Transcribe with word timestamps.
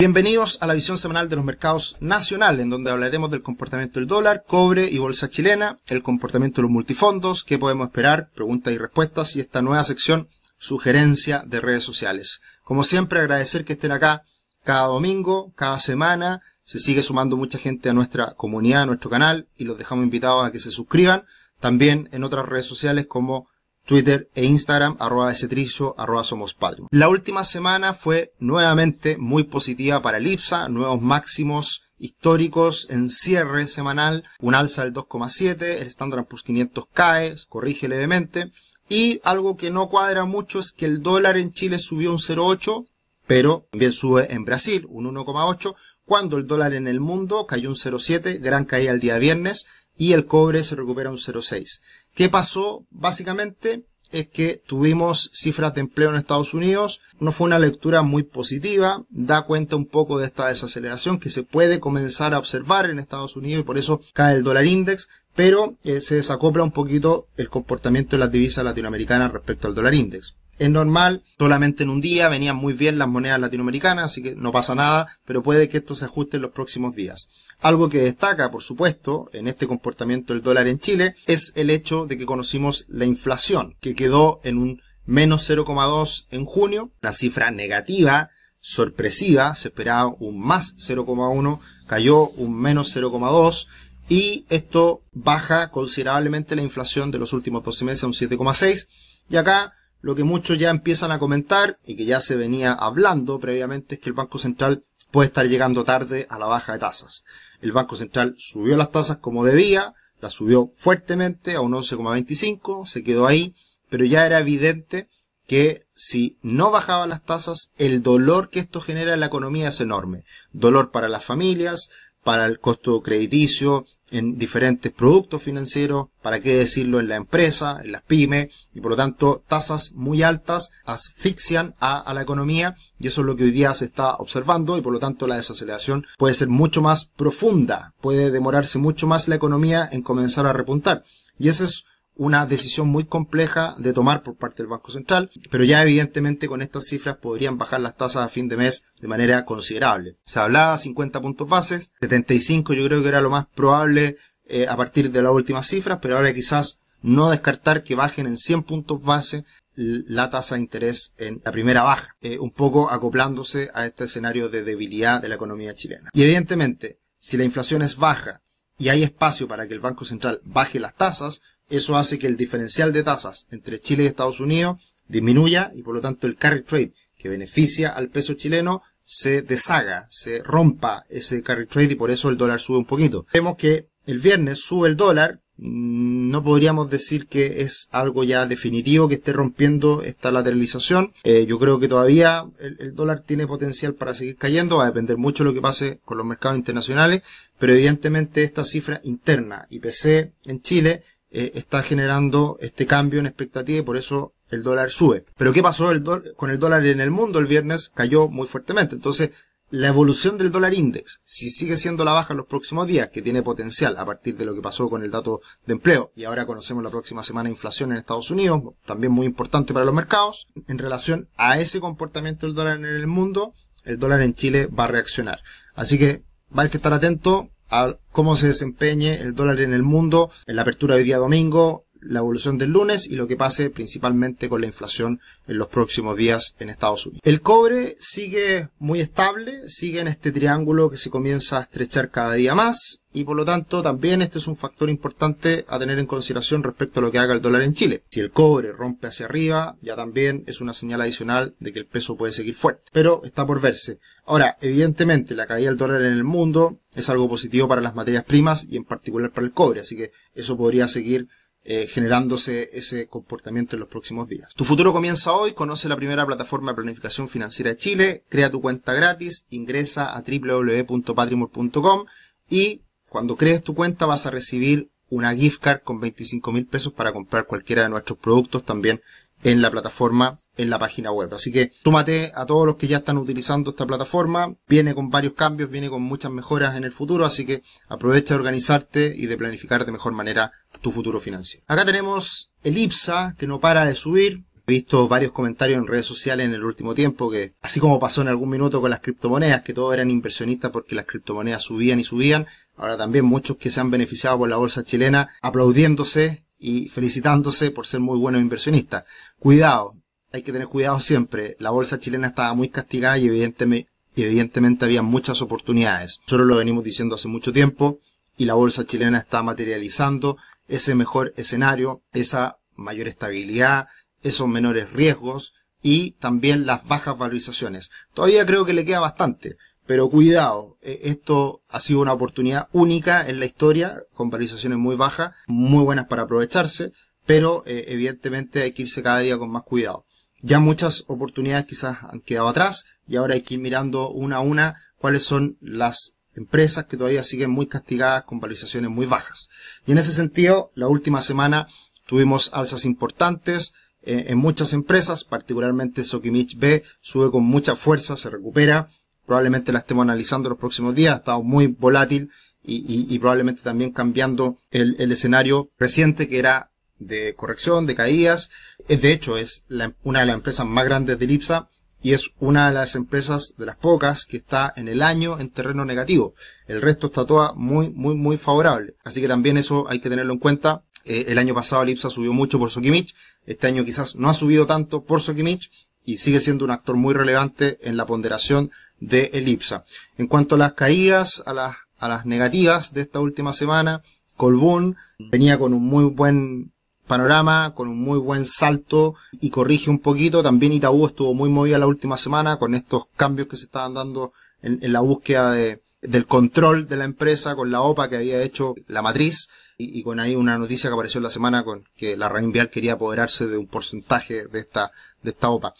Bienvenidos 0.00 0.62
a 0.62 0.66
la 0.66 0.72
visión 0.72 0.96
semanal 0.96 1.28
de 1.28 1.36
los 1.36 1.44
mercados 1.44 1.98
nacionales, 2.00 2.62
en 2.62 2.70
donde 2.70 2.90
hablaremos 2.90 3.30
del 3.30 3.42
comportamiento 3.42 4.00
del 4.00 4.08
dólar, 4.08 4.44
cobre 4.48 4.88
y 4.88 4.96
bolsa 4.96 5.28
chilena, 5.28 5.78
el 5.88 6.02
comportamiento 6.02 6.56
de 6.56 6.62
los 6.62 6.70
multifondos, 6.70 7.44
qué 7.44 7.58
podemos 7.58 7.88
esperar, 7.88 8.30
preguntas 8.34 8.72
y 8.72 8.78
respuestas 8.78 9.36
y 9.36 9.40
esta 9.40 9.60
nueva 9.60 9.82
sección, 9.82 10.30
sugerencia 10.56 11.44
de 11.46 11.60
redes 11.60 11.84
sociales. 11.84 12.40
Como 12.64 12.82
siempre, 12.82 13.20
agradecer 13.20 13.66
que 13.66 13.74
estén 13.74 13.92
acá 13.92 14.22
cada 14.64 14.86
domingo, 14.86 15.52
cada 15.54 15.78
semana, 15.78 16.40
se 16.64 16.78
sigue 16.78 17.02
sumando 17.02 17.36
mucha 17.36 17.58
gente 17.58 17.90
a 17.90 17.92
nuestra 17.92 18.32
comunidad, 18.38 18.84
a 18.84 18.86
nuestro 18.86 19.10
canal 19.10 19.48
y 19.58 19.64
los 19.64 19.76
dejamos 19.76 20.04
invitados 20.04 20.46
a 20.46 20.50
que 20.50 20.60
se 20.60 20.70
suscriban. 20.70 21.26
También 21.60 22.08
en 22.12 22.24
otras 22.24 22.46
redes 22.46 22.64
sociales 22.64 23.04
como 23.06 23.49
Twitter 23.90 24.28
e 24.36 24.44
Instagram, 24.44 24.96
arroba 25.00 25.32
trillo, 25.34 25.96
arroba 25.98 26.22
somos 26.22 26.56
La 26.92 27.08
última 27.08 27.42
semana 27.42 27.92
fue 27.92 28.30
nuevamente 28.38 29.16
muy 29.16 29.42
positiva 29.42 30.00
para 30.00 30.18
el 30.18 30.28
IPSA, 30.28 30.68
nuevos 30.68 31.02
máximos 31.02 31.82
históricos 31.98 32.86
en 32.88 33.08
cierre 33.08 33.66
semanal, 33.66 34.22
un 34.38 34.54
alza 34.54 34.84
del 34.84 34.92
2,7, 34.92 35.80
el 35.80 35.88
Standard 35.88 36.24
Poor's 36.24 36.44
500 36.44 36.84
cae, 36.92 37.34
corrige 37.48 37.88
levemente, 37.88 38.52
y 38.88 39.20
algo 39.24 39.56
que 39.56 39.72
no 39.72 39.88
cuadra 39.88 40.24
mucho 40.24 40.60
es 40.60 40.70
que 40.70 40.86
el 40.86 41.02
dólar 41.02 41.36
en 41.36 41.52
Chile 41.52 41.80
subió 41.80 42.12
un 42.12 42.18
0,8, 42.18 42.86
pero 43.26 43.66
también 43.72 43.90
sube 43.90 44.32
en 44.32 44.44
Brasil 44.44 44.86
un 44.88 45.12
1,8, 45.12 45.74
cuando 46.04 46.36
el 46.36 46.46
dólar 46.46 46.74
en 46.74 46.86
el 46.86 47.00
mundo 47.00 47.44
cayó 47.44 47.68
un 47.70 47.74
0,7, 47.74 48.40
gran 48.40 48.66
caída 48.66 48.92
el 48.92 49.00
día 49.00 49.18
viernes, 49.18 49.66
y 50.00 50.14
el 50.14 50.24
cobre 50.24 50.64
se 50.64 50.76
recupera 50.76 51.10
un 51.10 51.18
0,6. 51.18 51.82
¿Qué 52.14 52.30
pasó? 52.30 52.86
Básicamente 52.90 53.84
es 54.10 54.28
que 54.28 54.62
tuvimos 54.66 55.28
cifras 55.34 55.74
de 55.74 55.82
empleo 55.82 56.08
en 56.08 56.16
Estados 56.16 56.54
Unidos. 56.54 57.02
No 57.18 57.32
fue 57.32 57.44
una 57.44 57.58
lectura 57.58 58.00
muy 58.00 58.22
positiva. 58.22 59.04
Da 59.10 59.42
cuenta 59.42 59.76
un 59.76 59.84
poco 59.84 60.18
de 60.18 60.24
esta 60.24 60.48
desaceleración 60.48 61.20
que 61.20 61.28
se 61.28 61.42
puede 61.42 61.80
comenzar 61.80 62.32
a 62.32 62.38
observar 62.38 62.88
en 62.88 62.98
Estados 62.98 63.36
Unidos 63.36 63.60
y 63.60 63.64
por 63.64 63.76
eso 63.76 64.00
cae 64.14 64.36
el 64.36 64.42
dólar 64.42 64.64
index. 64.64 65.06
Pero 65.34 65.76
eh, 65.84 66.00
se 66.00 66.14
desacopla 66.14 66.62
un 66.62 66.72
poquito 66.72 67.26
el 67.36 67.50
comportamiento 67.50 68.16
de 68.16 68.20
las 68.20 68.32
divisas 68.32 68.64
latinoamericanas 68.64 69.32
respecto 69.32 69.68
al 69.68 69.74
dólar 69.74 69.94
index 69.94 70.34
es 70.60 70.68
normal, 70.68 71.22
solamente 71.38 71.84
en 71.84 71.88
un 71.88 72.02
día 72.02 72.28
venían 72.28 72.54
muy 72.54 72.74
bien 72.74 72.98
las 72.98 73.08
monedas 73.08 73.40
latinoamericanas, 73.40 74.04
así 74.04 74.22
que 74.22 74.36
no 74.36 74.52
pasa 74.52 74.74
nada, 74.74 75.08
pero 75.24 75.42
puede 75.42 75.70
que 75.70 75.78
esto 75.78 75.94
se 75.96 76.04
ajuste 76.04 76.36
en 76.36 76.42
los 76.42 76.50
próximos 76.50 76.94
días. 76.94 77.28
Algo 77.62 77.88
que 77.88 78.02
destaca, 78.02 78.50
por 78.50 78.62
supuesto, 78.62 79.30
en 79.32 79.48
este 79.48 79.66
comportamiento 79.66 80.34
del 80.34 80.42
dólar 80.42 80.68
en 80.68 80.78
Chile 80.78 81.14
es 81.26 81.54
el 81.56 81.70
hecho 81.70 82.06
de 82.06 82.18
que 82.18 82.26
conocimos 82.26 82.84
la 82.88 83.06
inflación, 83.06 83.74
que 83.80 83.94
quedó 83.94 84.42
en 84.44 84.58
un 84.58 84.82
menos 85.06 85.48
0,2 85.48 86.26
en 86.30 86.44
junio, 86.44 86.90
una 87.02 87.12
cifra 87.14 87.50
negativa, 87.50 88.28
sorpresiva, 88.60 89.54
se 89.54 89.68
esperaba 89.68 90.14
un 90.18 90.38
más 90.38 90.76
0,1, 90.76 91.58
cayó 91.86 92.28
un 92.28 92.54
menos 92.60 92.94
0,2, 92.94 93.66
y 94.10 94.44
esto 94.50 95.04
baja 95.12 95.70
considerablemente 95.70 96.54
la 96.54 96.60
inflación 96.60 97.10
de 97.10 97.18
los 97.18 97.32
últimos 97.32 97.64
12 97.64 97.84
meses 97.86 98.04
a 98.04 98.08
un 98.08 98.12
7,6, 98.12 98.88
y 99.30 99.36
acá 99.36 99.72
lo 100.00 100.14
que 100.14 100.24
muchos 100.24 100.58
ya 100.58 100.70
empiezan 100.70 101.12
a 101.12 101.18
comentar 101.18 101.78
y 101.84 101.96
que 101.96 102.04
ya 102.04 102.20
se 102.20 102.36
venía 102.36 102.72
hablando 102.72 103.38
previamente 103.38 103.96
es 103.96 104.00
que 104.00 104.10
el 104.10 104.14
Banco 104.14 104.38
Central 104.38 104.84
puede 105.10 105.28
estar 105.28 105.46
llegando 105.46 105.84
tarde 105.84 106.26
a 106.30 106.38
la 106.38 106.46
baja 106.46 106.72
de 106.72 106.78
tasas. 106.78 107.24
El 107.60 107.72
Banco 107.72 107.96
Central 107.96 108.34
subió 108.38 108.76
las 108.76 108.90
tasas 108.90 109.18
como 109.18 109.44
debía, 109.44 109.94
las 110.20 110.34
subió 110.34 110.70
fuertemente 110.76 111.54
a 111.54 111.60
un 111.60 111.72
11,25, 111.72 112.86
se 112.86 113.02
quedó 113.02 113.26
ahí, 113.26 113.54
pero 113.88 114.04
ya 114.04 114.24
era 114.26 114.38
evidente 114.38 115.08
que 115.46 115.86
si 115.94 116.38
no 116.42 116.70
bajaban 116.70 117.08
las 117.08 117.24
tasas, 117.24 117.72
el 117.76 118.02
dolor 118.02 118.50
que 118.50 118.60
esto 118.60 118.80
genera 118.80 119.14
en 119.14 119.20
la 119.20 119.26
economía 119.26 119.68
es 119.68 119.80
enorme. 119.80 120.24
Dolor 120.52 120.92
para 120.92 121.08
las 121.08 121.24
familias, 121.24 121.90
para 122.22 122.46
el 122.46 122.60
costo 122.60 123.02
crediticio 123.02 123.84
en 124.10 124.38
diferentes 124.38 124.92
productos 124.92 125.42
financieros, 125.42 126.08
para 126.22 126.40
qué 126.40 126.56
decirlo 126.56 127.00
en 127.00 127.08
la 127.08 127.16
empresa, 127.16 127.80
en 127.82 127.92
las 127.92 128.02
pymes, 128.02 128.48
y 128.74 128.80
por 128.80 128.92
lo 128.92 128.96
tanto 128.96 129.42
tasas 129.48 129.92
muy 129.92 130.22
altas 130.22 130.70
asfixian 130.84 131.74
a, 131.80 132.12
la 132.12 132.22
economía 132.22 132.76
y 132.98 133.08
eso 133.08 133.20
es 133.20 133.26
lo 133.26 133.36
que 133.36 133.44
hoy 133.44 133.50
día 133.50 133.74
se 133.74 133.86
está 133.86 134.16
observando 134.16 134.76
y 134.76 134.80
por 134.80 134.92
lo 134.92 134.98
tanto 134.98 135.26
la 135.26 135.36
desaceleración 135.36 136.06
puede 136.18 136.34
ser 136.34 136.48
mucho 136.48 136.82
más 136.82 137.04
profunda, 137.16 137.94
puede 138.00 138.30
demorarse 138.30 138.78
mucho 138.78 139.06
más 139.06 139.28
la 139.28 139.36
economía 139.36 139.88
en 139.90 140.02
comenzar 140.02 140.46
a 140.46 140.52
repuntar. 140.52 141.04
Y 141.38 141.48
ese 141.48 141.64
es 141.64 141.84
una 142.16 142.44
decisión 142.46 142.88
muy 142.88 143.04
compleja 143.04 143.74
de 143.78 143.92
tomar 143.92 144.22
por 144.22 144.36
parte 144.36 144.62
del 144.62 144.66
Banco 144.66 144.92
Central, 144.92 145.30
pero 145.50 145.64
ya 145.64 145.82
evidentemente 145.82 146.48
con 146.48 146.60
estas 146.60 146.84
cifras 146.84 147.16
podrían 147.16 147.56
bajar 147.56 147.80
las 147.80 147.96
tasas 147.96 148.24
a 148.24 148.28
fin 148.28 148.48
de 148.48 148.56
mes 148.56 148.84
de 149.00 149.08
manera 149.08 149.44
considerable. 149.44 150.16
Se 150.24 150.38
hablaba 150.38 150.72
de 150.72 150.82
50 150.82 151.20
puntos 151.20 151.48
bases, 151.48 151.92
75 152.00 152.74
yo 152.74 152.84
creo 152.86 153.02
que 153.02 153.08
era 153.08 153.20
lo 153.20 153.30
más 153.30 153.46
probable 153.54 154.16
eh, 154.44 154.66
a 154.68 154.76
partir 154.76 155.10
de 155.10 155.22
las 155.22 155.32
últimas 155.32 155.66
cifras, 155.66 155.98
pero 156.02 156.16
ahora 156.16 156.34
quizás 156.34 156.80
no 157.02 157.30
descartar 157.30 157.82
que 157.82 157.94
bajen 157.94 158.26
en 158.26 158.36
100 158.36 158.64
puntos 158.64 159.02
base 159.02 159.44
la 159.74 160.30
tasa 160.30 160.56
de 160.56 160.60
interés 160.60 161.14
en 161.16 161.40
la 161.44 161.52
primera 161.52 161.82
baja, 161.82 162.16
eh, 162.20 162.38
un 162.38 162.50
poco 162.50 162.90
acoplándose 162.90 163.70
a 163.72 163.86
este 163.86 164.04
escenario 164.04 164.48
de 164.48 164.62
debilidad 164.62 165.22
de 165.22 165.28
la 165.28 165.36
economía 165.36 165.74
chilena. 165.74 166.10
Y 166.12 166.22
evidentemente, 166.22 166.98
si 167.18 167.36
la 167.36 167.44
inflación 167.44 167.80
es 167.82 167.96
baja 167.96 168.42
y 168.78 168.88
hay 168.88 169.02
espacio 169.02 169.48
para 169.48 169.68
que 169.68 169.74
el 169.74 169.80
Banco 169.80 170.04
Central 170.04 170.40
baje 170.44 170.80
las 170.80 170.94
tasas, 170.94 171.40
eso 171.70 171.96
hace 171.96 172.18
que 172.18 172.26
el 172.26 172.36
diferencial 172.36 172.92
de 172.92 173.02
tasas 173.02 173.46
entre 173.50 173.80
Chile 173.80 174.04
y 174.04 174.06
Estados 174.06 174.40
Unidos 174.40 174.78
disminuya 175.08 175.70
y 175.74 175.82
por 175.82 175.94
lo 175.94 176.00
tanto 176.00 176.26
el 176.26 176.36
carry 176.36 176.62
trade 176.62 176.92
que 177.18 177.28
beneficia 177.28 177.90
al 177.90 178.08
peso 178.08 178.34
chileno 178.34 178.82
se 179.04 179.42
deshaga, 179.42 180.06
se 180.08 180.42
rompa 180.42 181.04
ese 181.08 181.42
carry 181.42 181.66
trade 181.66 181.92
y 181.92 181.96
por 181.96 182.10
eso 182.10 182.28
el 182.28 182.36
dólar 182.36 182.60
sube 182.60 182.78
un 182.78 182.84
poquito. 182.84 183.26
Vemos 183.32 183.56
que 183.56 183.88
el 184.06 184.20
viernes 184.20 184.60
sube 184.60 184.88
el 184.88 184.96
dólar, 184.96 185.40
mm, 185.56 186.30
no 186.30 186.44
podríamos 186.44 186.88
decir 186.90 187.26
que 187.26 187.62
es 187.62 187.88
algo 187.90 188.22
ya 188.22 188.46
definitivo 188.46 189.08
que 189.08 189.16
esté 189.16 189.32
rompiendo 189.32 190.02
esta 190.02 190.30
lateralización. 190.30 191.12
Eh, 191.24 191.44
yo 191.46 191.58
creo 191.58 191.80
que 191.80 191.88
todavía 191.88 192.44
el, 192.60 192.94
dólar 192.94 193.20
tiene 193.20 193.48
potencial 193.48 193.94
para 193.94 194.14
seguir 194.14 194.36
cayendo, 194.36 194.76
va 194.76 194.84
a 194.84 194.92
depender 194.92 195.16
mucho 195.16 195.42
de 195.42 195.50
lo 195.50 195.54
que 195.54 195.60
pase 195.60 195.98
con 196.04 196.16
los 196.16 196.26
mercados 196.26 196.58
internacionales, 196.58 197.22
pero 197.58 197.72
evidentemente 197.72 198.44
esta 198.44 198.62
cifra 198.62 199.00
interna 199.02 199.66
IPC 199.70 200.32
en 200.44 200.62
Chile 200.62 201.02
eh, 201.30 201.52
está 201.54 201.82
generando 201.82 202.56
este 202.60 202.86
cambio 202.86 203.20
en 203.20 203.26
expectativa 203.26 203.78
y 203.78 203.82
por 203.82 203.96
eso 203.96 204.34
el 204.50 204.62
dólar 204.62 204.90
sube. 204.90 205.24
Pero 205.36 205.52
¿qué 205.52 205.62
pasó 205.62 205.90
el 205.92 206.02
con 206.36 206.50
el 206.50 206.58
dólar 206.58 206.84
en 206.86 207.00
el 207.00 207.10
mundo? 207.10 207.38
El 207.38 207.46
viernes 207.46 207.90
cayó 207.94 208.28
muy 208.28 208.48
fuertemente. 208.48 208.96
Entonces, 208.96 209.30
la 209.70 209.86
evolución 209.86 210.36
del 210.36 210.50
dólar 210.50 210.74
index, 210.74 211.20
si 211.24 211.48
sigue 211.48 211.76
siendo 211.76 212.04
la 212.04 212.12
baja 212.12 212.32
en 212.32 212.38
los 212.38 212.46
próximos 212.46 212.88
días, 212.88 213.10
que 213.10 213.22
tiene 213.22 213.42
potencial 213.42 213.96
a 213.98 214.04
partir 214.04 214.36
de 214.36 214.44
lo 214.44 214.54
que 214.54 214.60
pasó 214.60 214.90
con 214.90 215.04
el 215.04 215.12
dato 215.12 215.40
de 215.64 215.74
empleo, 215.74 216.10
y 216.16 216.24
ahora 216.24 216.44
conocemos 216.44 216.82
la 216.82 216.90
próxima 216.90 217.22
semana 217.22 217.48
inflación 217.48 217.92
en 217.92 217.98
Estados 217.98 218.32
Unidos, 218.32 218.60
también 218.84 219.12
muy 219.12 219.26
importante 219.26 219.72
para 219.72 219.84
los 219.84 219.94
mercados, 219.94 220.48
en 220.66 220.78
relación 220.78 221.28
a 221.36 221.60
ese 221.60 221.78
comportamiento 221.78 222.46
del 222.46 222.56
dólar 222.56 222.78
en 222.78 222.86
el 222.86 223.06
mundo, 223.06 223.54
el 223.84 223.98
dólar 223.98 224.22
en 224.22 224.34
Chile 224.34 224.66
va 224.66 224.84
a 224.84 224.88
reaccionar. 224.88 225.40
Así 225.74 225.98
que 225.98 226.24
va 226.52 226.56
a 226.56 226.60
haber 226.62 226.72
que 226.72 226.78
estar 226.78 226.92
atento 226.92 227.50
a 227.70 227.96
cómo 228.12 228.36
se 228.36 228.48
desempeñe 228.48 229.20
el 229.20 229.34
dólar 229.34 229.60
en 229.60 229.72
el 229.72 229.82
mundo 229.82 230.30
en 230.46 230.56
la 230.56 230.62
apertura 230.62 230.96
de 230.96 231.04
día 231.04 231.18
domingo, 231.18 231.86
la 232.00 232.20
evolución 232.20 232.58
del 232.58 232.70
lunes 232.70 233.06
y 233.08 233.16
lo 233.16 233.26
que 233.26 233.36
pase 233.36 233.70
principalmente 233.70 234.48
con 234.48 234.60
la 234.60 234.66
inflación 234.66 235.20
en 235.46 235.58
los 235.58 235.68
próximos 235.68 236.16
días 236.16 236.54
en 236.58 236.70
Estados 236.70 237.06
Unidos. 237.06 237.20
El 237.24 237.40
cobre 237.40 237.96
sigue 238.00 238.68
muy 238.78 239.00
estable, 239.00 239.68
sigue 239.68 240.00
en 240.00 240.08
este 240.08 240.32
triángulo 240.32 240.90
que 240.90 240.96
se 240.96 241.10
comienza 241.10 241.58
a 241.58 241.62
estrechar 241.62 242.10
cada 242.10 242.34
día 242.34 242.54
más 242.54 242.99
y 243.12 243.24
por 243.24 243.36
lo 243.36 243.44
tanto 243.44 243.82
también 243.82 244.22
este 244.22 244.38
es 244.38 244.46
un 244.46 244.56
factor 244.56 244.88
importante 244.88 245.64
a 245.68 245.78
tener 245.78 245.98
en 245.98 246.06
consideración 246.06 246.62
respecto 246.62 247.00
a 247.00 247.02
lo 247.02 247.10
que 247.10 247.18
haga 247.18 247.34
el 247.34 247.40
dólar 247.40 247.62
en 247.62 247.74
Chile. 247.74 248.04
Si 248.08 248.20
el 248.20 248.30
cobre 248.30 248.72
rompe 248.72 249.08
hacia 249.08 249.26
arriba, 249.26 249.76
ya 249.82 249.96
también 249.96 250.44
es 250.46 250.60
una 250.60 250.74
señal 250.74 251.00
adicional 251.00 251.54
de 251.58 251.72
que 251.72 251.80
el 251.80 251.86
peso 251.86 252.16
puede 252.16 252.32
seguir 252.32 252.54
fuerte, 252.54 252.90
pero 252.92 253.22
está 253.24 253.46
por 253.46 253.60
verse. 253.60 253.98
Ahora, 254.24 254.56
evidentemente 254.60 255.34
la 255.34 255.46
caída 255.46 255.70
del 255.70 255.78
dólar 255.78 256.02
en 256.02 256.12
el 256.12 256.24
mundo 256.24 256.78
es 256.94 257.08
algo 257.08 257.28
positivo 257.28 257.66
para 257.66 257.80
las 257.80 257.94
materias 257.94 258.24
primas 258.24 258.66
y 258.70 258.76
en 258.76 258.84
particular 258.84 259.30
para 259.30 259.46
el 259.46 259.52
cobre, 259.52 259.80
así 259.80 259.96
que 259.96 260.12
eso 260.34 260.56
podría 260.56 260.86
seguir 260.86 261.28
eh, 261.62 261.86
generándose 261.86 262.70
ese 262.72 263.06
comportamiento 263.06 263.76
en 263.76 263.80
los 263.80 263.88
próximos 263.88 264.26
días. 264.26 264.54
Tu 264.54 264.64
futuro 264.64 264.94
comienza 264.94 265.32
hoy, 265.32 265.52
conoce 265.52 265.90
la 265.90 265.96
primera 265.96 266.24
plataforma 266.24 266.72
de 266.72 266.76
planificación 266.76 267.28
financiera 267.28 267.70
de 267.70 267.76
Chile, 267.76 268.24
crea 268.30 268.50
tu 268.50 268.62
cuenta 268.62 268.94
gratis, 268.94 269.46
ingresa 269.50 270.16
a 270.16 270.22
www.patrimor.com 270.22 272.06
y 272.48 272.80
cuando 273.10 273.36
crees 273.36 273.62
tu 273.62 273.74
cuenta 273.74 274.06
vas 274.06 274.24
a 274.24 274.30
recibir 274.30 274.90
una 275.10 275.34
gift 275.34 275.60
card 275.60 275.80
con 275.82 276.00
25 276.00 276.52
mil 276.52 276.66
pesos 276.66 276.92
para 276.92 277.12
comprar 277.12 277.46
cualquiera 277.46 277.82
de 277.82 277.88
nuestros 277.88 278.18
productos 278.18 278.64
también 278.64 279.02
en 279.42 279.62
la 279.62 279.70
plataforma, 279.70 280.38
en 280.56 280.70
la 280.70 280.78
página 280.78 281.10
web. 281.10 281.32
Así 281.34 281.50
que 281.50 281.72
súmate 281.82 282.30
a 282.34 282.46
todos 282.46 282.66
los 282.66 282.76
que 282.76 282.86
ya 282.86 282.98
están 282.98 283.18
utilizando 283.18 283.70
esta 283.70 283.86
plataforma. 283.86 284.54
Viene 284.68 284.94
con 284.94 285.10
varios 285.10 285.32
cambios, 285.32 285.70
viene 285.70 285.90
con 285.90 286.02
muchas 286.02 286.30
mejoras 286.30 286.76
en 286.76 286.84
el 286.84 286.92
futuro, 286.92 287.24
así 287.24 287.44
que 287.46 287.62
aprovecha 287.88 288.34
de 288.34 288.40
organizarte 288.40 289.12
y 289.16 289.26
de 289.26 289.36
planificar 289.36 289.84
de 289.84 289.92
mejor 289.92 290.12
manera 290.12 290.52
tu 290.80 290.92
futuro 290.92 291.20
financiero. 291.20 291.64
Acá 291.66 291.84
tenemos 291.84 292.50
el 292.62 292.78
IPSA, 292.78 293.34
que 293.38 293.46
no 293.46 293.60
para 293.60 293.86
de 293.86 293.94
subir. 293.94 294.44
Visto 294.70 295.08
varios 295.08 295.32
comentarios 295.32 295.78
en 295.78 295.88
redes 295.88 296.06
sociales 296.06 296.46
en 296.46 296.54
el 296.54 296.62
último 296.62 296.94
tiempo 296.94 297.28
que, 297.28 297.54
así 297.60 297.80
como 297.80 297.98
pasó 297.98 298.22
en 298.22 298.28
algún 298.28 298.50
minuto 298.50 298.80
con 298.80 298.88
las 298.88 299.00
criptomonedas, 299.00 299.62
que 299.62 299.74
todos 299.74 299.92
eran 299.92 300.12
inversionistas 300.12 300.70
porque 300.70 300.94
las 300.94 301.06
criptomonedas 301.06 301.64
subían 301.64 301.98
y 301.98 302.04
subían, 302.04 302.46
ahora 302.76 302.96
también 302.96 303.24
muchos 303.24 303.56
que 303.56 303.68
se 303.68 303.80
han 303.80 303.90
beneficiado 303.90 304.38
por 304.38 304.48
la 304.48 304.58
bolsa 304.58 304.84
chilena 304.84 305.28
aplaudiéndose 305.42 306.44
y 306.56 306.88
felicitándose 306.88 307.72
por 307.72 307.84
ser 307.84 307.98
muy 307.98 308.16
buenos 308.16 308.40
inversionistas. 308.40 309.06
Cuidado, 309.40 309.96
hay 310.32 310.42
que 310.42 310.52
tener 310.52 310.68
cuidado 310.68 311.00
siempre. 311.00 311.56
La 311.58 311.70
bolsa 311.70 311.98
chilena 311.98 312.28
estaba 312.28 312.54
muy 312.54 312.68
castigada 312.68 313.18
y 313.18 313.26
evidentemente, 313.26 313.90
evidentemente 314.14 314.84
había 314.84 315.02
muchas 315.02 315.42
oportunidades. 315.42 316.20
Nosotros 316.26 316.46
lo 316.46 316.58
venimos 316.58 316.84
diciendo 316.84 317.16
hace 317.16 317.26
mucho 317.26 317.52
tiempo 317.52 317.98
y 318.36 318.44
la 318.44 318.54
bolsa 318.54 318.86
chilena 318.86 319.18
está 319.18 319.42
materializando 319.42 320.36
ese 320.68 320.94
mejor 320.94 321.34
escenario, 321.36 322.02
esa 322.12 322.58
mayor 322.76 323.08
estabilidad, 323.08 323.88
esos 324.22 324.48
menores 324.48 324.92
riesgos 324.92 325.54
y 325.82 326.12
también 326.12 326.66
las 326.66 326.86
bajas 326.86 327.16
valorizaciones. 327.16 327.90
Todavía 328.14 328.44
creo 328.46 328.64
que 328.64 328.74
le 328.74 328.84
queda 328.84 329.00
bastante, 329.00 329.56
pero 329.86 330.08
cuidado, 330.08 330.76
eh, 330.82 331.00
esto 331.04 331.62
ha 331.68 331.80
sido 331.80 332.00
una 332.00 332.12
oportunidad 332.12 332.68
única 332.72 333.26
en 333.28 333.40
la 333.40 333.46
historia, 333.46 334.02
con 334.14 334.30
valorizaciones 334.30 334.78
muy 334.78 334.96
bajas, 334.96 335.32
muy 335.46 335.82
buenas 335.82 336.06
para 336.06 336.22
aprovecharse, 336.22 336.92
pero 337.26 337.62
eh, 337.66 337.86
evidentemente 337.88 338.62
hay 338.62 338.72
que 338.72 338.82
irse 338.82 339.02
cada 339.02 339.20
día 339.20 339.38
con 339.38 339.50
más 339.50 339.64
cuidado. 339.64 340.04
Ya 340.42 340.60
muchas 340.60 341.04
oportunidades 341.08 341.66
quizás 341.66 341.98
han 342.02 342.20
quedado 342.20 342.48
atrás 342.48 342.84
y 343.06 343.16
ahora 343.16 343.34
hay 343.34 343.42
que 343.42 343.54
ir 343.54 343.60
mirando 343.60 344.10
una 344.10 344.36
a 344.36 344.40
una 344.40 344.80
cuáles 344.96 345.24
son 345.24 345.58
las 345.60 346.14
empresas 346.34 346.86
que 346.86 346.96
todavía 346.96 347.24
siguen 347.24 347.50
muy 347.50 347.66
castigadas 347.66 348.24
con 348.24 348.40
valorizaciones 348.40 348.90
muy 348.90 349.06
bajas. 349.06 349.48
Y 349.86 349.92
en 349.92 349.98
ese 349.98 350.12
sentido, 350.12 350.70
la 350.74 350.88
última 350.88 351.20
semana 351.20 351.66
tuvimos 352.06 352.50
alzas 352.52 352.84
importantes 352.84 353.74
eh, 354.02 354.26
en 354.28 354.38
muchas 354.38 354.72
empresas, 354.72 355.24
particularmente 355.24 356.04
Sokimich 356.04 356.58
B 356.58 356.82
sube 357.00 357.30
con 357.30 357.44
mucha 357.44 357.76
fuerza, 357.76 358.16
se 358.16 358.30
recupera, 358.30 358.88
probablemente 359.26 359.72
la 359.72 359.80
estemos 359.80 360.02
analizando 360.02 360.48
los 360.48 360.58
próximos 360.58 360.94
días, 360.94 361.14
ha 361.14 361.18
estado 361.18 361.42
muy 361.42 361.66
volátil 361.66 362.30
y, 362.62 363.18
probablemente 363.18 363.62
también 363.62 363.90
cambiando 363.90 364.58
el, 364.70 365.10
escenario 365.10 365.70
reciente 365.78 366.28
que 366.28 366.38
era 366.38 366.70
de 366.98 367.34
corrección, 367.34 367.86
de 367.86 367.94
caídas. 367.94 368.50
De 368.86 369.12
hecho, 369.12 369.36
es 369.36 369.64
una 370.02 370.20
de 370.20 370.26
las 370.26 370.34
empresas 370.36 370.66
más 370.66 370.84
grandes 370.84 371.18
de 371.18 371.24
IPSA 371.24 371.68
y 372.02 372.12
es 372.12 372.30
una 372.38 372.68
de 372.68 372.74
las 372.74 372.94
empresas 372.94 373.54
de 373.58 373.66
las 373.66 373.76
pocas 373.76 374.24
que 374.24 374.38
está 374.38 374.72
en 374.76 374.88
el 374.88 375.02
año 375.02 375.38
en 375.38 375.50
terreno 375.50 375.84
negativo. 375.84 376.34
El 376.66 376.80
resto 376.80 377.08
está 377.08 377.26
toda 377.26 377.52
muy, 377.54 377.90
muy, 377.90 378.14
muy 378.14 378.36
favorable. 378.36 378.94
Así 379.04 379.20
que 379.20 379.28
también 379.28 379.56
eso 379.56 379.86
hay 379.88 380.00
que 380.00 380.08
tenerlo 380.08 380.32
en 380.32 380.38
cuenta. 380.38 380.82
Eh, 381.04 381.26
el 381.28 381.38
año 381.38 381.54
pasado 381.54 381.82
el 381.82 381.90
IPSA 381.90 382.10
subió 382.10 382.32
mucho 382.32 382.58
por 382.58 382.70
Sokimich. 382.70 383.14
Este 383.50 383.66
año 383.66 383.84
quizás 383.84 384.14
no 384.14 384.28
ha 384.28 384.34
subido 384.34 384.66
tanto 384.66 385.02
por 385.02 385.20
Sokimich 385.20 385.70
y 386.04 386.18
sigue 386.18 386.38
siendo 386.38 386.64
un 386.64 386.70
actor 386.70 386.94
muy 386.96 387.14
relevante 387.14 387.78
en 387.82 387.96
la 387.96 388.06
ponderación 388.06 388.70
de 389.00 389.30
el 389.32 389.48
IPSA. 389.48 389.84
En 390.18 390.28
cuanto 390.28 390.54
a 390.54 390.58
las 390.58 390.74
caídas, 390.74 391.42
a 391.46 391.52
las, 391.52 391.76
a 391.98 392.08
las 392.08 392.26
negativas 392.26 392.94
de 392.94 393.00
esta 393.00 393.18
última 393.18 393.52
semana, 393.52 394.02
Colbún 394.36 394.96
venía 395.18 395.58
con 395.58 395.74
un 395.74 395.84
muy 395.84 396.04
buen 396.04 396.72
panorama 397.10 397.74
con 397.74 397.88
un 397.88 398.00
muy 398.00 398.20
buen 398.20 398.46
salto 398.46 399.16
y 399.32 399.50
corrige 399.50 399.90
un 399.90 399.98
poquito. 399.98 400.44
También 400.44 400.72
Itaú 400.72 401.06
estuvo 401.06 401.34
muy 401.34 401.48
movida 401.50 401.76
la 401.76 401.88
última 401.88 402.16
semana 402.16 402.56
con 402.56 402.72
estos 402.72 403.06
cambios 403.16 403.48
que 403.48 403.56
se 403.56 403.64
estaban 403.64 403.94
dando 403.94 404.32
en, 404.62 404.92
la 404.92 405.00
búsqueda 405.00 405.50
de, 405.50 405.82
del 406.02 406.26
control 406.26 406.88
de 406.88 406.96
la 406.96 407.04
empresa 407.04 407.54
con 407.54 407.70
la 407.70 407.82
OPA 407.82 408.08
que 408.08 408.16
había 408.16 408.42
hecho 408.42 408.74
la 408.86 409.02
matriz 409.02 409.48
y, 409.76 410.02
con 410.02 410.20
ahí 410.20 410.34
una 410.34 410.58
noticia 410.58 410.90
que 410.90 410.94
apareció 410.94 411.18
en 411.18 411.24
la 411.24 411.30
semana 411.30 411.64
con 411.64 411.84
que 411.96 412.16
la 412.16 412.28
Vial 412.28 412.70
quería 412.70 412.94
apoderarse 412.94 413.46
de 413.46 413.56
un 413.56 413.66
porcentaje 413.66 414.46
de 414.46 414.60
esta, 414.60 414.92
de 415.22 415.30
esta 415.30 415.48
OPA. 415.48 415.74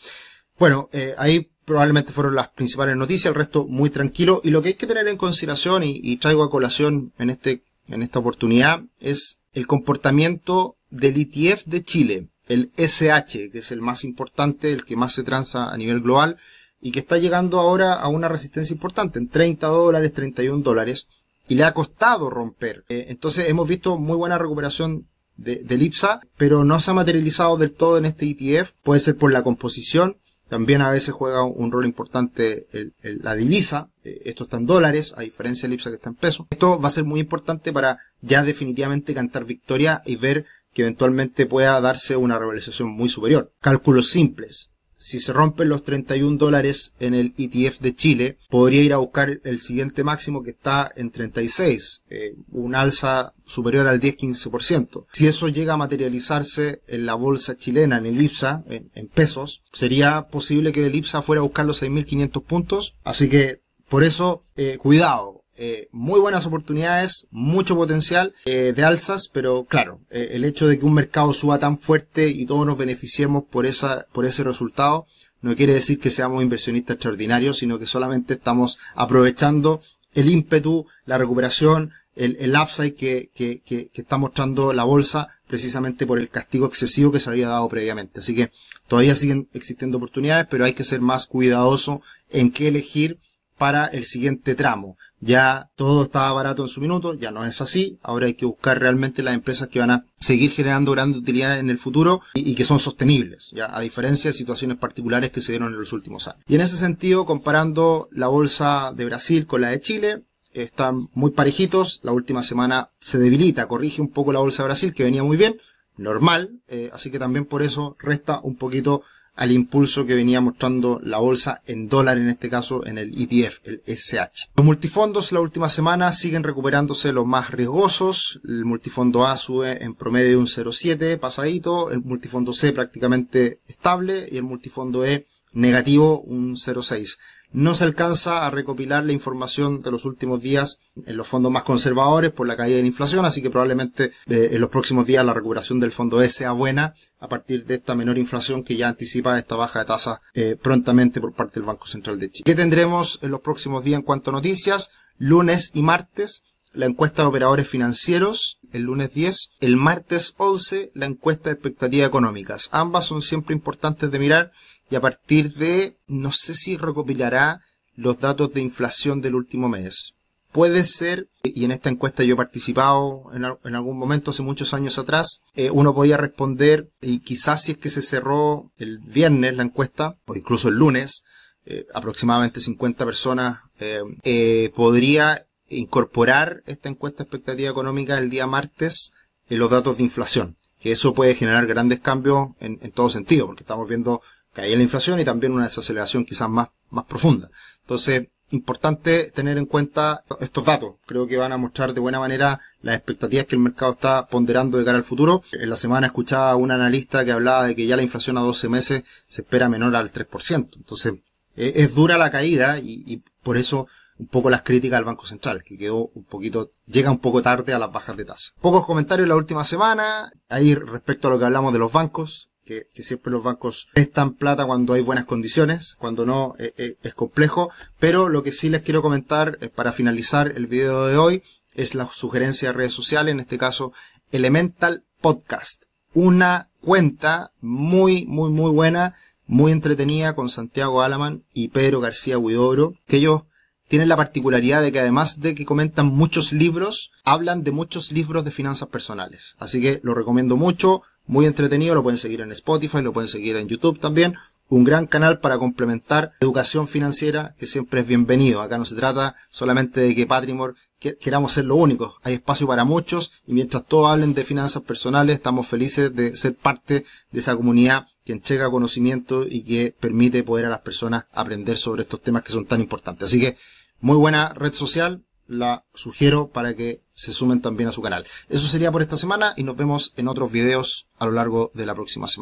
Bueno, 0.59 0.89
eh, 0.93 1.15
ahí 1.19 1.51
probablemente 1.65 2.13
fueron 2.13 2.35
las 2.35 2.49
principales 2.49 2.97
noticias, 2.97 3.27
el 3.27 3.35
resto 3.35 3.67
muy 3.67 3.91
tranquilo 3.91 4.41
y 4.43 4.51
lo 4.51 4.63
que 4.63 4.69
hay 4.69 4.75
que 4.75 4.87
tener 4.87 5.07
en 5.09 5.17
consideración 5.17 5.83
y, 5.83 6.01
y 6.03 6.17
traigo 6.17 6.43
a 6.43 6.51
colación 6.51 7.13
en 7.19 7.31
este, 7.31 7.63
en 7.89 8.03
esta 8.03 8.19
oportunidad 8.19 8.83
es 9.01 9.41
el 9.53 9.67
comportamiento 9.67 10.77
del 10.91 11.17
ETF 11.17 11.65
de 11.67 11.85
Chile, 11.85 12.29
el 12.49 12.73
SH, 12.77 13.51
que 13.51 13.59
es 13.59 13.71
el 13.71 13.81
más 13.81 14.05
importante, 14.05 14.73
el 14.73 14.85
que 14.85 14.97
más 14.97 15.13
se 15.13 15.23
transa 15.23 15.69
a 15.69 15.77
nivel 15.77 16.01
global 16.01 16.39
y 16.81 16.93
que 16.93 17.01
está 17.01 17.19
llegando 17.19 17.59
ahora 17.59 17.95
a 17.95 18.09
una 18.09 18.29
resistencia 18.29 18.75
importante, 18.75 19.19
en 19.19 19.29
30 19.29 19.67
dólares, 19.67 20.13
31 20.13 20.63
dólares, 20.63 21.09
y 21.49 21.57
le 21.57 21.65
ha 21.65 21.75
costado 21.75 22.31
romper. 22.31 22.85
Eh, 22.89 23.07
entonces 23.09 23.49
hemos 23.49 23.69
visto 23.69 23.99
muy 23.99 24.17
buena 24.17 24.39
recuperación 24.39 25.09
de, 25.37 25.57
del 25.57 25.83
IPSA, 25.83 26.21
pero 26.37 26.65
no 26.65 26.81
se 26.81 26.91
ha 26.91 26.95
materializado 26.95 27.57
del 27.57 27.73
todo 27.73 27.99
en 27.99 28.07
este 28.07 28.27
ETF, 28.27 28.73
puede 28.83 29.01
ser 29.01 29.17
por 29.17 29.33
la 29.33 29.43
composición, 29.43 30.17
también 30.51 30.83
a 30.83 30.91
veces 30.91 31.15
juega 31.15 31.45
un 31.45 31.71
rol 31.71 31.87
importante 31.87 32.67
la 33.03 33.37
divisa. 33.37 33.89
Eh, 34.03 34.23
esto 34.25 34.45
está 34.45 34.57
en 34.57 34.67
dólares, 34.67 35.15
a 35.17 35.23
diferencia 35.23 35.69
del 35.69 35.75
IPSA 35.75 35.91
que 35.91 35.97
está 35.97 36.11
en 36.11 36.17
pesos. 36.17 36.47
Esto 36.51 36.79
va 36.81 36.89
a 36.89 36.91
ser 36.91 37.05
muy 37.05 37.21
importante 37.21 37.73
para 37.73 37.99
ya 38.21 38.43
definitivamente 38.43 39.15
cantar 39.15 39.45
victoria 39.45 40.03
y 40.05 40.17
ver 40.17 40.45
que 40.75 40.83
eventualmente 40.83 41.47
pueda 41.47 41.81
darse 41.81 42.17
una 42.17 42.37
revalorización 42.37 42.89
muy 42.89 43.09
superior. 43.09 43.53
Cálculos 43.61 44.11
simples. 44.11 44.71
Si 45.01 45.19
se 45.19 45.33
rompen 45.33 45.71
los 45.71 45.83
31 45.83 46.37
dólares 46.37 46.93
en 47.01 47.15
el 47.15 47.33
ETF 47.39 47.81
de 47.81 47.95
Chile, 47.95 48.37
podría 48.51 48.83
ir 48.83 48.93
a 48.93 48.99
buscar 48.99 49.41
el 49.45 49.59
siguiente 49.59 50.05
máximo 50.05 50.43
que 50.43 50.51
está 50.51 50.93
en 50.95 51.11
36, 51.11 52.05
eh, 52.11 52.35
un 52.53 52.75
alza 52.75 53.33
superior 53.47 53.87
al 53.87 53.99
10-15%. 53.99 55.07
Si 55.11 55.27
eso 55.27 55.49
llega 55.49 55.73
a 55.73 55.79
materializarse 55.79 56.83
en 56.87 57.07
la 57.07 57.15
bolsa 57.15 57.57
chilena, 57.57 57.97
en 57.97 58.05
el 58.05 58.21
IPSA, 58.21 58.63
en, 58.69 59.09
pesos, 59.09 59.63
sería 59.73 60.29
posible 60.29 60.71
que 60.71 60.85
el 60.85 60.95
IPSA 60.95 61.23
fuera 61.23 61.41
a 61.41 61.45
buscar 61.45 61.65
los 61.65 61.83
6.500 61.83 62.45
puntos. 62.45 62.95
Así 63.03 63.31
que, 63.31 63.63
por 63.89 64.05
eso, 64.05 64.45
eh, 64.55 64.77
cuidado 64.77 65.40
eh, 65.57 65.89
muy 65.91 66.21
buenas 66.21 66.47
oportunidades, 66.47 67.27
mucho 67.31 67.77
potencial 67.77 68.33
eh, 68.47 68.73
de 68.75 68.85
alzas, 68.85 69.29
pero 69.29 69.65
claro, 69.65 70.01
eh, 70.11 70.31
el 70.33 70.45
hecho 70.45 70.67
de 70.67 70.79
que 70.79 70.87
un 70.87 70.95
mercado 70.95 71.33
suba 71.33 71.59
tan 71.59 71.77
fuerte 71.77 72.29
y 72.29 72.47
todos 72.47 72.65
nos 72.65 72.79
beneficiemos 72.79 73.45
por 73.45 73.67
esa, 73.67 74.07
por 74.13 74.25
ese 74.25 74.45
resultado, 74.45 75.07
no 75.43 75.57
quiere 75.57 75.75
decir 75.75 75.99
que 75.99 76.11
seamos 76.11 76.43
inversionistas 76.43 76.95
extraordinarios, 76.95 77.59
sino 77.59 77.79
que 77.79 77.87
solamente 77.87 78.35
estamos 78.35 78.79
aprovechando 78.95 79.81
el 80.15 80.31
ímpetu, 80.31 80.87
la 81.05 81.19
recuperación, 81.19 81.93
el, 82.15 82.37
el 82.41 82.55
upside 82.55 82.95
que, 82.95 83.31
que, 83.35 83.61
que, 83.61 83.89
que 83.89 84.03
está 84.03 84.19
mostrando 84.19 84.73
la 84.73 84.85
bolsa 84.85 85.29
precisamente 85.47 86.07
por 86.07 86.19
el 86.19 86.29
castigo 86.29 86.67
excesivo 86.67 87.11
que 87.11 87.21
se 87.21 87.31
había 87.31 87.49
dado 87.49 87.69
previamente. 87.69 88.21
Así 88.21 88.35
que 88.35 88.51
todavía 88.89 89.15
siguen 89.15 89.49
existiendo 89.53 89.99
oportunidades, 89.99 90.47
pero 90.51 90.65
hay 90.65 90.75
que 90.75 90.85
ser 90.85 91.01
más 91.01 91.27
cuidadoso 91.27 92.03
en 92.29 92.51
qué 92.51 92.69
elegir 92.69 93.19
para 93.59 93.87
el 93.87 94.05
siguiente 94.05 94.55
tramo 94.55 94.97
ya 95.21 95.71
todo 95.77 96.05
estaba 96.05 96.33
barato 96.33 96.63
en 96.63 96.69
su 96.69 96.81
minuto, 96.81 97.15
ya 97.15 97.31
no 97.31 97.45
es 97.45 97.61
así, 97.61 97.99
ahora 98.03 98.27
hay 98.27 98.35
que 98.35 98.47
buscar 98.47 98.81
realmente 98.81 99.23
las 99.23 99.35
empresas 99.35 99.69
que 99.69 99.79
van 99.79 99.91
a 99.91 100.05
seguir 100.19 100.51
generando 100.51 100.93
gran 100.93 101.11
utilidad 101.11 101.59
en 101.59 101.71
el 101.71 101.79
futuro 101.79 102.23
y, 102.35 102.55
que 102.55 102.65
son 102.65 102.79
sostenibles, 102.79 103.51
ya 103.53 103.75
a 103.75 103.81
diferencia 103.81 104.31
de 104.31 104.37
situaciones 104.37 104.79
particulares 104.79 105.31
que 105.31 105.41
se 105.41 105.53
dieron 105.53 105.73
en 105.73 105.79
los 105.79 105.93
últimos 105.93 106.27
años. 106.27 106.43
Y 106.49 106.55
en 106.55 106.63
ese 106.63 106.77
sentido, 106.77 107.27
comparando 107.27 108.09
la 108.13 108.29
bolsa 108.29 108.93
de 108.95 109.05
Brasil 109.05 109.47
con 109.47 109.61
la 109.61 109.69
de 109.69 109.81
Chile, 109.81 110.23
están 110.53 111.09
muy 111.15 111.31
parejitos, 111.31 112.01
la 112.03 112.13
última 112.13 112.43
semana 112.43 112.91
se 112.99 113.19
debilita, 113.19 113.69
corrige 113.69 114.03
un 114.03 114.11
poco 114.11 114.33
la 114.33 114.41
bolsa 114.41 114.63
de 114.63 114.69
Brasil 114.69 114.95
que 114.95 115.05
venía 115.05 115.23
muy 115.23 115.37
bien, 115.37 115.61
normal, 115.97 116.61
eh, 116.67 116.91
así 116.93 117.11
que 117.11 117.19
también 117.19 117.45
por 117.45 117.63
eso 117.63 117.97
resta 118.01 118.41
un 118.43 118.57
poquito 118.57 119.03
al 119.41 119.53
impulso 119.53 120.05
que 120.05 120.15
venía 120.15 120.43
mostrando 120.43 121.01
la 121.03 121.19
bolsa 121.19 121.63
en 121.67 121.89
dólar, 121.89 122.19
en 122.19 122.29
este 122.29 122.51
caso 122.51 122.87
en 122.87 122.99
el 122.99 123.19
ETF, 123.19 123.61
el 123.65 123.83
SH. 123.87 124.51
Los 124.55 124.67
multifondos 124.67 125.33
la 125.33 125.41
última 125.41 125.71
semana 125.71 126.13
siguen 126.13 126.45
recuperándose 126.45 127.11
los 127.15 127.25
más 127.25 127.51
riesgosos. 127.51 128.39
El 128.47 128.67
multifondo 128.67 129.27
A 129.27 129.39
sube 129.39 129.83
en 129.83 129.95
promedio 129.95 130.29
de 130.29 130.37
un 130.37 130.47
0,7 130.47 131.19
pasadito, 131.19 131.91
el 131.91 132.03
multifondo 132.03 132.53
C 132.53 132.75
prácticamente 132.75 133.61
estable 133.67 134.29
y 134.31 134.37
el 134.37 134.43
multifondo 134.43 135.07
E 135.07 135.27
negativo 135.55 136.21
un 136.21 136.55
0,6 136.55 137.17
no 137.53 137.75
se 137.75 137.85
alcanza 137.85 138.47
a 138.47 138.51
recopilar 138.51 139.05
la 139.05 139.13
información 139.13 139.83
de 139.83 139.91
los 139.91 140.05
últimos 140.05 140.41
días 140.41 140.81
en 141.05 141.17
los 141.17 141.27
fondos 141.27 141.51
más 141.51 141.65
conservadores 141.65 142.31
por 142.31 142.47
la 142.47 142.57
caída 142.57 142.77
de 142.77 142.83
la 142.83 142.89
inflación, 142.89 143.25
así 143.25 143.43
que 143.43 143.51
probablemente 143.51 144.13
eh, 144.27 144.51
en 144.53 144.61
los 144.61 144.71
próximos 144.71 145.07
días 145.07 145.25
la 145.25 145.35
recuperación 145.35 145.81
del 145.81 145.93
fondo 145.93 146.23
E 146.23 146.29
sea 146.29 146.53
buena 146.53 146.95
a 147.19 147.29
partir 147.29 147.65
de 147.65 147.75
esta 147.75 147.95
menor 147.95 148.19
inflación 148.19 148.63
que 148.63 148.77
ya 148.77 148.89
anticipa 148.89 149.39
esta 149.39 149.57
baja 149.57 149.81
de 149.81 149.85
tasas 149.85 150.19
eh, 150.35 150.57
prontamente 150.61 151.21
por 151.21 151.33
parte 151.33 151.61
del 151.61 151.67
Banco 151.67 151.87
Central 151.87 152.19
de 152.19 152.31
Chile. 152.31 152.45
¿Qué 152.45 152.55
tendremos 152.55 153.19
en 153.23 153.31
los 153.31 153.41
próximos 153.41 153.85
días 153.85 153.99
en 153.99 154.05
cuanto 154.05 154.31
a 154.31 154.35
noticias? 154.35 154.91
Lunes 155.19 155.73
y 155.75 155.83
martes 155.83 156.45
la 156.73 156.87
encuesta 156.87 157.23
de 157.23 157.29
operadores 157.29 157.69
financieros 157.69 158.61
el 158.73 158.83
lunes 158.83 159.13
10, 159.13 159.51
el 159.61 159.77
martes 159.77 160.35
11 160.39 160.93
la 160.95 161.07
encuesta 161.07 161.51
de 161.51 161.55
expectativas 161.55 162.09
económicas. 162.09 162.69
Ambas 162.73 163.07
son 163.07 163.23
siempre 163.23 163.55
importantes 163.55 164.11
de 164.11 164.19
mirar 164.19 164.53
y 164.91 164.97
a 164.97 165.01
partir 165.01 165.55
de, 165.55 165.97
no 166.09 166.33
sé 166.33 166.55
si 166.55 166.77
recopilará 166.77 167.61
los 167.95 168.19
datos 168.19 168.53
de 168.53 168.61
inflación 168.61 169.21
del 169.21 169.37
último 169.37 169.69
mes. 169.69 170.15
puede 170.53 170.85
ser, 170.85 171.29
y 171.45 171.65
en 171.65 171.71
esta 171.71 171.91
encuesta 171.91 172.25
yo 172.25 172.35
he 172.35 172.37
participado 172.37 173.31
en, 173.33 173.45
algún 173.77 173.97
momento 173.97 174.33
hace 174.33 174.43
muchos 174.43 174.75
años 174.75 174.99
atrás, 174.99 175.43
eh, 175.55 175.71
uno 175.71 175.95
podía 175.95 176.17
responder, 176.17 176.91
y 177.01 177.21
quizás 177.21 177.63
si 177.63 177.73
es 177.73 177.79
que 177.79 177.89
se 177.89 178.03
cerró 178.03 178.73
el 178.77 178.99
viernes 178.99 179.55
la 179.55 179.63
encuesta, 179.63 180.17
o 180.27 180.35
incluso 180.35 180.69
el 180.69 180.75
lunes, 180.75 181.23
eh, 181.67 181.87
aproximadamente 181.95 182.59
50 182.59 183.05
personas, 183.05 183.61
eh, 183.79 184.73
podría 184.75 185.47
incorporar 185.69 186.65
esta 186.67 186.89
encuesta 186.89 187.23
expectativa 187.23 187.71
económica 187.71 188.19
el 188.19 188.29
día 188.29 188.49
martes 188.49 189.13
en 189.49 189.61
los 189.61 189.71
datos 189.71 189.99
de 189.99 190.03
inflación, 190.03 190.57
que 190.81 190.91
eso 190.91 191.15
puede 191.15 191.37
generar 191.37 191.69
grandes 191.69 192.01
cambios 192.01 192.49
en, 192.59 192.81
en 192.83 192.91
todo 192.91 193.09
sentido, 193.09 193.47
porque 193.47 193.63
estamos 193.63 193.89
viendo 193.89 194.21
caer 194.53 194.77
la 194.77 194.83
inflación 194.83 195.21
y 195.21 195.25
también 195.25 195.53
una 195.53 195.65
desaceleración 195.65 196.25
quizás 196.25 196.49
más, 196.49 196.69
más 196.91 197.05
profunda. 197.05 197.51
Entonces, 197.83 198.29
importante 198.51 199.31
tener 199.31 199.59
en 199.59 199.67
cuenta 199.67 200.25
estos 200.41 200.65
datos. 200.65 200.95
Creo 201.07 201.27
que 201.27 201.37
van 201.37 201.53
a 201.53 201.57
mostrar 201.57 201.95
de 201.95 202.01
buena 202.01 202.19
manera 202.19 202.61
las 202.83 202.97
expectativas 202.97 203.47
que 203.47 203.55
el 203.55 203.63
mercado 203.63 203.93
está 203.93 204.27
ponderando 204.27 204.79
de 204.79 204.85
cara 204.85 204.99
al 204.99 205.05
futuro. 205.05 205.43
En 205.53 205.71
la 205.71 205.77
semana 205.77 206.09
escuchaba 206.09 206.51
a 206.51 206.57
un 206.57 206.71
analista 206.71 207.25
que 207.25 207.33
hablaba 207.33 207.67
de 207.67 207.77
que 207.77 207.87
ya 207.87 207.97
la 207.97 208.03
inflación 208.03 208.39
a 208.39 208.43
12 208.43 208.69
meses 208.69 209.05
se 209.29 209.43
espera 209.43 209.69
menor 209.69 209.95
al 209.95 210.13
3%. 210.13 210.77
Entonces, 210.77 211.15
e, 211.57 211.73
es 211.77 211.95
dura 211.95 212.19
la 212.19 212.31
caída 212.31 212.79
y, 212.79 213.23
por 213.43 213.57
eso 213.57 213.87
un 214.19 214.27
poco 214.27 214.51
las 214.51 214.61
críticas 214.61 214.99
al 214.99 215.05
Banco 215.05 215.27
Central, 215.27 215.63
que 215.65 215.79
quedó 215.79 216.11
un 216.15 216.25
poquito, 216.25 216.73
llega 216.87 217.11
un 217.11 217.21
poco 217.21 217.41
tarde 217.41 217.73
a 217.73 217.79
las 217.79 217.91
bajas 217.91 218.19
de 218.19 218.27
tasa. 218.27 218.53
Pocos 218.61 218.85
comentarios 218.85 219.27
la 219.27 219.37
última 219.37 219.65
semana, 219.65 220.31
ahí 220.51 220.75
respecto 220.75 221.29
a 221.29 221.31
lo 221.31 221.39
que 221.39 221.47
hablamos 221.47 221.73
de 221.73 221.79
los 221.79 221.91
bancos 221.91 222.51
que, 222.93 223.03
siempre 223.03 223.33
los 223.33 223.43
bancos 223.43 223.89
prestan 223.93 224.35
plata 224.35 224.65
cuando 224.65 224.93
hay 224.93 225.01
buenas 225.01 225.25
condiciones, 225.25 225.97
cuando 225.99 226.25
no 226.25 226.55
eh, 226.59 226.73
eh, 226.77 226.97
es 227.03 227.15
complejo, 227.15 227.71
pero 227.99 228.29
lo 228.29 228.43
que 228.43 228.53
sí 228.53 228.69
les 228.69 228.83
quiero 228.83 229.03
comentar 229.03 229.59
eh, 229.61 229.69
para 229.69 229.93
finalizar 229.93 230.53
el 230.55 230.67
video 230.67 231.07
de 231.07 231.17
hoy 231.17 231.43
es 231.75 231.95
la 231.95 232.09
sugerencia 232.13 232.69
de 232.69 232.75
redes 232.75 232.93
sociales, 232.93 233.33
en 233.33 233.41
este 233.41 233.59
caso 233.59 233.93
Elemental 234.31 235.05
Podcast, 235.21 235.85
una 236.15 236.71
cuenta 236.81 237.53
muy, 237.61 238.27
muy, 238.27 238.51
muy 238.51 238.71
buena, 238.71 239.17
muy 239.47 239.73
entretenida 239.73 240.35
con 240.35 240.49
Santiago 240.49 241.03
Alaman 241.03 241.45
y 241.53 241.69
Pedro 241.69 242.01
García 242.01 242.39
Huidobro, 242.39 242.95
que 243.07 243.17
ellos 243.17 243.43
tienen 243.89 244.09
la 244.09 244.17
particularidad 244.17 244.83
de 244.83 244.93
que 244.93 245.01
además 245.01 245.41
de 245.41 245.57
que 245.57 245.65
comentan 245.65 246.07
muchos 246.07 246.53
libros, 246.53 247.11
hablan 247.25 247.65
de 247.65 247.73
muchos 247.73 248.13
libros 248.13 248.45
de 248.45 248.53
finanzas 248.53 248.89
personales. 248.89 249.57
Así 249.59 249.83
que 249.83 249.99
lo 250.05 250.15
recomiendo 250.15 250.57
mucho 250.57 251.03
muy 251.31 251.47
entretenido, 251.47 251.95
lo 251.95 252.03
pueden 252.03 252.19
seguir 252.19 252.41
en 252.41 252.51
Spotify, 252.51 253.03
lo 253.03 253.13
pueden 253.13 253.29
seguir 253.29 253.55
en 253.55 253.69
YouTube 253.69 254.01
también. 254.01 254.35
Un 254.69 254.83
gran 254.83 255.07
canal 255.07 255.39
para 255.39 255.59
complementar 255.59 256.33
educación 256.41 256.89
financiera 256.89 257.55
que 257.57 257.69
siempre 257.69 258.01
es 258.01 258.07
bienvenido. 258.09 258.61
Acá 258.61 258.79
no 258.79 258.85
se 258.85 258.97
trata 258.97 259.37
solamente 259.49 260.01
de 260.01 260.17
que 260.17 260.27
Patrimor 260.27 260.75
queramos 261.21 261.53
ser 261.53 261.67
lo 261.67 261.77
único. 261.77 262.17
Hay 262.25 262.35
espacio 262.35 262.67
para 262.67 262.85
muchos 262.85 263.31
y 263.47 263.53
mientras 263.53 263.85
todos 263.87 264.11
hablen 264.11 264.35
de 264.35 264.43
finanzas 264.43 264.83
personales, 264.83 265.37
estamos 265.37 265.69
felices 265.69 266.13
de 266.17 266.37
ser 266.37 266.57
parte 266.57 267.05
de 267.31 267.39
esa 267.39 267.55
comunidad 267.55 268.09
que 268.25 268.33
entrega 268.33 268.69
conocimiento 268.69 269.47
y 269.49 269.63
que 269.63 269.95
permite 270.01 270.43
poder 270.43 270.67
a 270.67 270.71
las 270.71 270.81
personas 270.81 271.27
aprender 271.33 271.79
sobre 271.79 272.03
estos 272.03 272.21
temas 272.23 272.43
que 272.43 272.51
son 272.51 272.67
tan 272.67 272.81
importantes. 272.81 273.27
Así 273.29 273.41
que 273.41 273.57
muy 274.01 274.17
buena 274.17 274.49
red 274.49 274.73
social, 274.73 275.23
la 275.51 275.85
sugiero 275.95 276.49
para 276.49 276.75
que 276.75 277.03
se 277.13 277.33
sumen 277.33 277.61
también 277.61 277.89
a 277.89 277.93
su 277.93 278.01
canal. 278.01 278.25
Eso 278.49 278.69
sería 278.69 278.93
por 278.93 279.03
esta 279.03 279.17
semana 279.17 279.53
y 279.57 279.65
nos 279.65 279.77
vemos 279.77 280.15
en 280.17 280.29
otros 280.29 280.53
videos 280.53 281.09
a 281.19 281.27
lo 281.27 281.33
largo 281.33 281.73
de 281.75 281.87
la 281.87 281.95
próxima 281.95 282.29
semana. 282.29 282.39